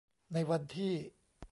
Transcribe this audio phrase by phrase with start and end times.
[0.33, 0.93] ในวันที่